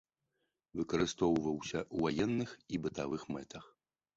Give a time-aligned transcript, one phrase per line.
[0.79, 3.65] Выкарыстоўваўся ў ваенных і бытавых мэтах.